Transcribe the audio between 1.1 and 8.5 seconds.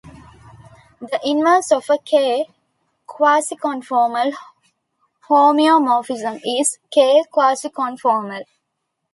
inverse of a "K"-quasiconformal homeomorphism is "K"-quasiconformal.